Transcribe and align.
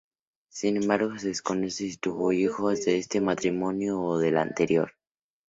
Sin 0.49 0.77
embargo, 0.77 1.15
se 1.19 1.27
desconoce 1.27 1.91
si 1.91 1.97
tuvo 1.97 2.31
hijos 2.31 2.85
de 2.85 2.97
este 2.97 3.21
matrimonio 3.21 4.01
o 4.01 4.17
del 4.17 4.39
anterior. 4.39 4.93